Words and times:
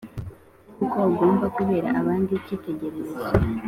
kuko 0.77 0.97
ugomba 1.11 1.45
kubera 1.55 1.87
abandi 2.01 2.31
ikitegererezo 2.39 3.17